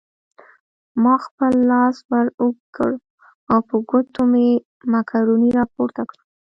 [1.03, 2.91] ما خپل لاس ور اوږد کړ
[3.51, 4.47] او په ګوتو مې
[4.91, 6.23] مکروني راپورته کړل.